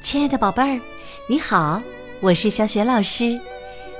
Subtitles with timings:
[0.00, 0.80] 亲爱的宝贝儿，
[1.26, 1.82] 你好，
[2.20, 3.38] 我是小雪老师，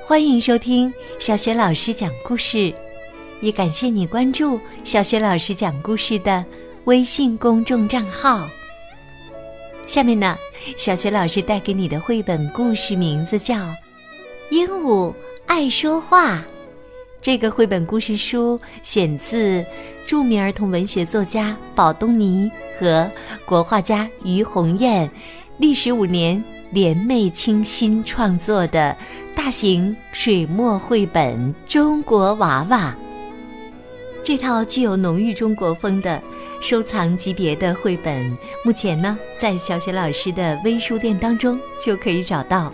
[0.04, 2.72] 欢迎收听小雪老师讲故事，
[3.40, 6.44] 也感谢你关注小雪老师讲故事的
[6.84, 8.48] 微信公众账号。
[9.86, 10.38] 下面呢，
[10.76, 13.56] 小雪老师带给你的绘本故事名字叫
[14.50, 15.12] 《鹦鹉
[15.46, 16.36] 爱说话》。
[17.20, 19.62] 这个绘本故事书选自
[20.06, 23.10] 著名儿童文学作家宝东尼和
[23.44, 25.10] 国画家于红艳
[25.58, 28.96] 历时五年联袂倾心创作的
[29.34, 32.96] 大型水墨绘本《中国娃娃》。
[34.22, 36.22] 这套具有浓郁中国风的
[36.60, 42.72] 收藏级别的绘本，目前呢在小雪老师的微书店当中就可以找到。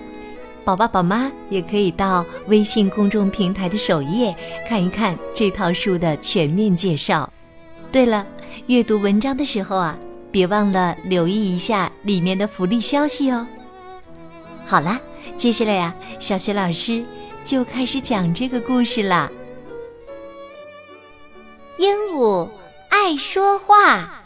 [0.62, 4.34] 宝爸宝妈也可以到微信公众平台的首页
[4.68, 7.30] 看一看这套书的全面介绍。
[7.90, 8.26] 对了，
[8.66, 9.96] 阅读文章的时候啊，
[10.34, 13.46] 别忘了留意一下里面的福利消息哦。
[14.66, 15.00] 好啦，
[15.36, 17.04] 接下来呀，小雪老师
[17.44, 19.30] 就开始讲这个故事啦。
[21.78, 22.50] 鹦鹉
[22.88, 24.24] 爱说话。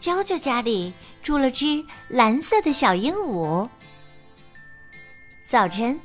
[0.00, 0.94] 娇娇家里。
[1.22, 3.68] 住了只蓝色的小鹦鹉。
[5.46, 6.00] 早晨，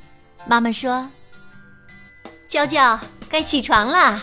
[0.46, 1.10] 妈妈说
[2.46, 2.96] ：“娇娇，
[3.28, 4.22] 该起床啦。”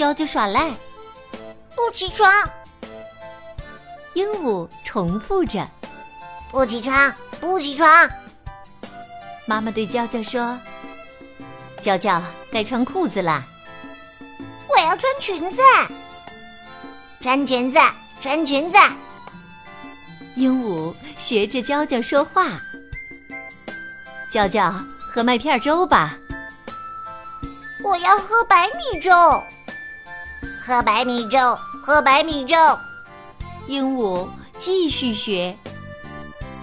[0.00, 0.70] 娇娇耍赖，
[1.76, 2.26] 不起床。
[4.14, 5.68] 鹦鹉重复着
[6.50, 7.86] ：“不起床，不起床。”
[9.44, 10.58] 妈妈对娇娇说
[11.82, 12.18] ：“娇娇，
[12.50, 13.44] 该穿裤子啦。”
[14.72, 15.60] 我要穿裙子，
[17.20, 17.78] 穿裙子。
[18.22, 18.78] 穿裙子，
[20.34, 22.58] 鹦鹉学着娇娇说话。
[24.32, 26.16] 娇娇，喝麦片粥吧。
[27.84, 29.12] 我要喝白米粥。
[30.64, 32.56] 喝白米粥，喝白米粥。
[33.66, 35.56] 鹦鹉继续学。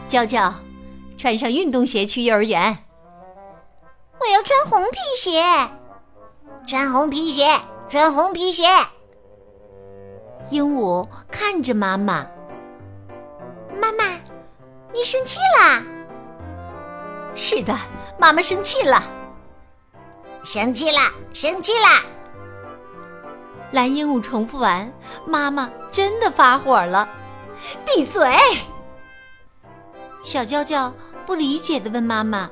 [0.08, 0.54] 娇娇，
[1.18, 2.78] 穿上运动鞋去幼儿园。
[4.20, 5.44] 我要穿红皮鞋。
[6.68, 7.60] 穿红皮鞋，
[7.90, 8.64] 穿红皮鞋。
[10.50, 12.26] 鹦鹉看着妈妈，
[13.82, 14.06] 妈妈，
[14.94, 15.82] 你生气啦？
[17.36, 17.74] 是的，
[18.18, 19.04] 妈妈生气了，
[20.44, 22.04] 生气啦，生气啦！
[23.72, 24.92] 蓝鹦鹉重复完，
[25.26, 27.08] 妈妈真的发火了，
[27.86, 28.32] 闭嘴！
[30.24, 30.94] 小娇娇
[31.26, 32.50] 不理解的问妈妈：“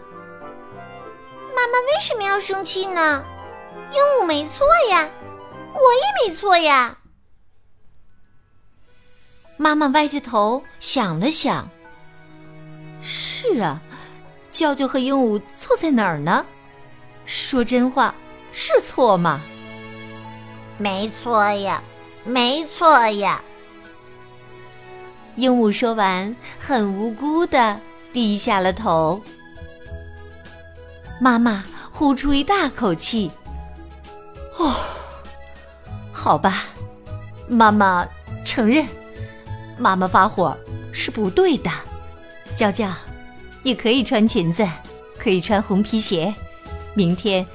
[1.56, 3.24] 妈妈为什么要生气呢？
[3.92, 5.10] 鹦鹉没错呀，
[5.74, 6.98] 我也没错呀。”
[9.58, 11.70] 妈妈歪着头想了想。
[13.02, 13.82] 是啊，
[14.52, 16.46] 娇娇和鹦鹉错在哪儿呢？
[17.26, 18.14] 说真话
[18.52, 19.42] 是错吗？
[20.78, 21.82] 没错呀，
[22.24, 23.42] 没错呀。
[25.36, 27.80] 鹦鹉说完，很无辜的
[28.14, 29.22] 低下了头。
[31.20, 33.32] 妈妈呼出一大口气。
[34.58, 34.74] 哦，
[36.12, 36.64] 好吧，
[37.48, 38.08] 妈妈
[38.44, 38.86] 承认。
[39.78, 40.58] 妈妈发火
[40.94, 41.70] 是不对的，
[42.56, 42.90] 娇娇，
[43.62, 44.66] 你可以穿裙子，
[45.18, 46.34] 可以穿红皮鞋。
[46.94, 47.46] 明天，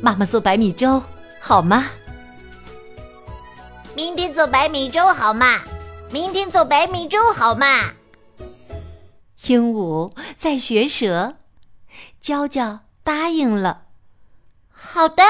[0.00, 1.02] 妈妈做白米粥，
[1.40, 1.86] 好吗？
[3.96, 5.60] 明天做白米粥好吗？
[6.10, 7.92] 明天做白米粥好吗？
[9.46, 11.36] 鹦鹉在学舌，
[12.20, 13.84] 娇娇答应了。
[14.70, 15.22] 好的。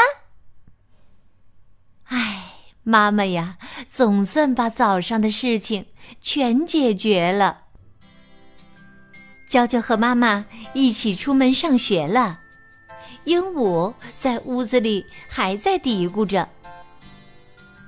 [2.05, 2.41] 哎。
[2.87, 3.57] 妈妈呀，
[3.91, 5.87] 总算把早上的事情
[6.21, 7.63] 全解决了。
[9.49, 10.45] 娇娇和妈妈
[10.75, 12.41] 一起出门上学了，
[13.25, 16.47] 鹦鹉在屋子里还在嘀咕着：“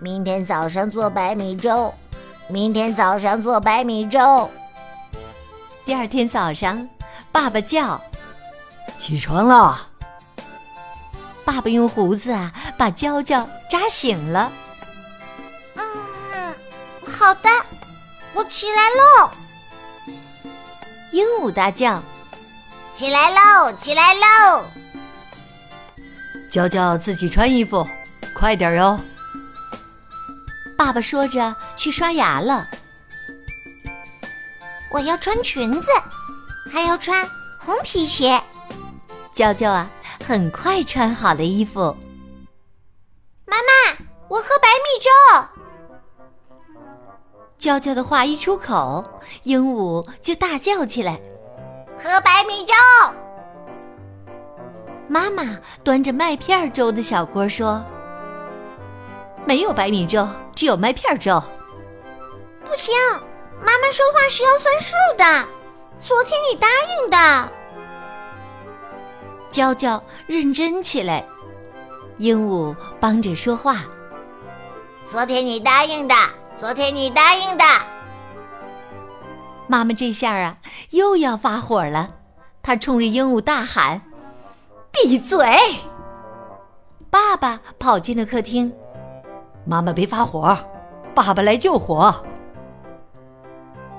[0.00, 1.92] 明天早上做白米粥，
[2.48, 4.50] 明天早上做白米粥。”
[5.84, 6.88] 第二天早上，
[7.32, 8.00] 爸爸叫
[8.98, 9.88] ：“起床了！”
[11.44, 14.50] 爸爸用胡子啊把娇娇扎醒了。
[15.76, 16.54] 嗯
[17.06, 17.48] 好的，
[18.34, 19.30] 我起来喽！
[21.12, 22.02] 鹦鹉大叫
[22.92, 24.64] ：“起来喽，起来喽！”
[26.50, 27.86] 娇娇自己穿衣服，
[28.34, 28.98] 快点哟！
[30.76, 32.66] 爸爸说着去刷牙了。
[34.90, 35.88] 我要穿裙子，
[36.70, 37.26] 还要穿
[37.58, 38.40] 红皮鞋。
[39.32, 39.90] 娇娇啊，
[40.26, 41.94] 很快穿好了衣服。
[43.46, 43.96] 妈妈，
[44.28, 45.10] 我喝白米粥。
[47.58, 49.04] 娇娇的话一出口，
[49.42, 51.18] 鹦鹉就大叫起来
[51.96, 52.74] ：“喝白米粥！”
[55.08, 57.84] 妈妈端着麦片粥的小锅说
[59.46, 61.40] ：“没有白米粥，只有麦片粥。”
[62.66, 62.92] 不行，
[63.62, 65.48] 妈妈说话是要算数的。
[66.00, 66.66] 昨天你答
[66.98, 67.52] 应的。
[69.50, 71.24] 娇娇认真起来，
[72.18, 73.84] 鹦鹉帮着说话。
[75.08, 76.14] 昨天你答应的，
[76.58, 77.64] 昨天你答应的。
[79.68, 80.58] 妈妈这下啊，
[80.90, 82.10] 又要发火了，
[82.62, 84.02] 她冲着鹦鹉大喊
[84.92, 85.46] ：“闭嘴！”
[87.08, 88.72] 爸爸跑进了客厅。
[89.66, 90.56] 妈妈别发火，
[91.12, 92.14] 爸爸来救火。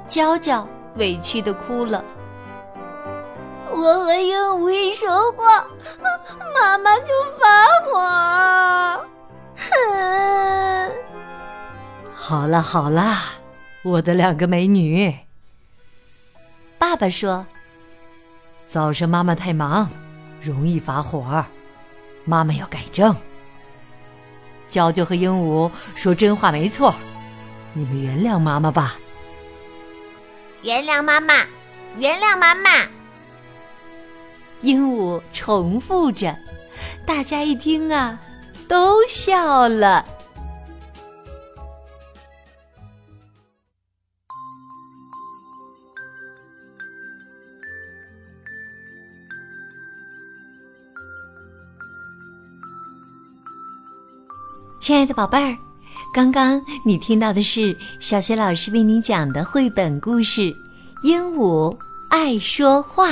[0.07, 0.65] 娇娇
[0.95, 2.01] 委屈的哭了。
[3.69, 5.67] 我和鹦鹉一说话，
[6.55, 9.05] 妈妈就发火。
[9.57, 10.91] 哼！
[12.15, 13.13] 好了好了，
[13.83, 15.13] 我的两个美女。
[16.79, 17.45] 爸爸说
[18.65, 19.89] ：“早上妈妈太忙，
[20.41, 21.43] 容易发火，
[22.23, 23.13] 妈妈要改正。”
[24.69, 26.93] 娇娇和鹦鹉说真话没错，
[27.73, 28.97] 你们原谅妈妈吧。
[30.63, 31.33] 原谅妈妈，
[31.97, 32.69] 原谅妈妈。
[34.61, 36.35] 鹦鹉重复着，
[37.05, 38.19] 大家一听啊，
[38.67, 40.03] 都笑了。
[54.88, 55.54] 亲爱的宝贝儿，
[56.13, 60.44] 刚刚你听到的是小学老师为你讲的绘本故事
[61.04, 61.75] 《鹦鹉
[62.10, 63.10] 爱说话》。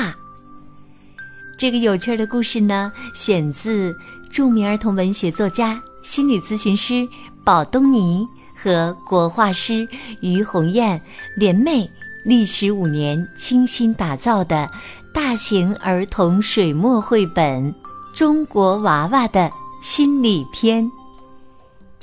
[1.57, 3.93] 这个有趣的故事呢，选自
[4.31, 7.05] 著名儿童文学作家、心理咨询师
[7.43, 8.25] 宝东尼
[8.55, 9.85] 和国画师
[10.21, 11.01] 于红艳
[11.37, 11.85] 联袂
[12.23, 14.71] 历时五年精心打造的
[15.13, 17.69] 大型儿童水墨绘本
[18.15, 19.51] 《中国娃娃的
[19.83, 20.81] 心理篇》。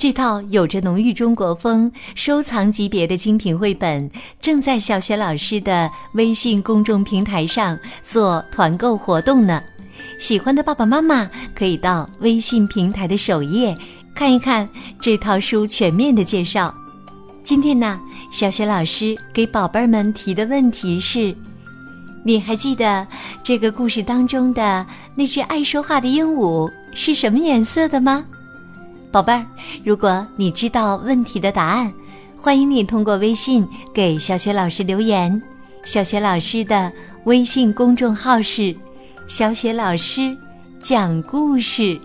[0.03, 4.11] 这套有着浓郁中国风、收藏级别的精品绘本，
[4.41, 9.61] 正在小学老师的微信公众平台上做团购活动呢。
[10.19, 13.73] 喜欢的爸爸妈妈可以到微信平台的首页
[14.13, 14.67] 看一看
[14.99, 16.73] 这套书全面的介绍。
[17.45, 17.97] 今天呢，
[18.29, 21.33] 小学老师给宝贝儿们提的问题是：
[22.25, 23.07] 你还记得
[23.41, 24.85] 这个故事当中的
[25.15, 28.25] 那只爱说话的鹦鹉是什么颜色的吗？
[29.13, 29.45] 宝贝儿，
[29.83, 31.93] 如果你知道问题的答案，
[32.35, 33.63] 欢迎你通过微信
[33.93, 35.39] 给小雪老师留言。
[35.85, 36.91] 小雪老师的
[37.25, 38.75] 微信公众号是
[39.29, 40.35] “小雪老师
[40.81, 41.95] 讲故事”，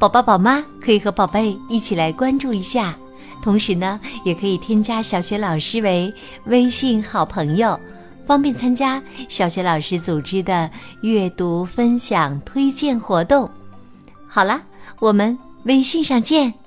[0.00, 2.96] 宝宝宝妈可以和宝贝一起来关注一下。
[3.42, 6.10] 同时呢，也可以添加小雪老师为
[6.46, 7.78] 微信好朋友，
[8.26, 10.70] 方便参加小雪老师组织的
[11.02, 13.46] 阅读分享推荐活动。
[14.26, 14.62] 好啦，
[15.00, 15.38] 我们。
[15.64, 16.63] 微信上见。